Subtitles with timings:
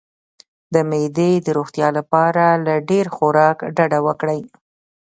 [0.73, 4.41] د معدې د روغتیا لپاره له ډیر خوراک ډډه وکړئ